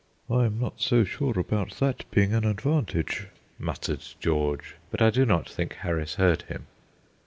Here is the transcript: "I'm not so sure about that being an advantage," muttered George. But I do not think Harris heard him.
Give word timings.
"I'm 0.31 0.57
not 0.59 0.81
so 0.81 1.03
sure 1.03 1.37
about 1.39 1.73
that 1.73 2.09
being 2.09 2.33
an 2.33 2.43
advantage," 2.43 3.27
muttered 3.59 4.03
George. 4.19 4.73
But 4.89 4.99
I 4.99 5.11
do 5.11 5.27
not 5.27 5.47
think 5.47 5.73
Harris 5.73 6.15
heard 6.15 6.41
him. 6.41 6.65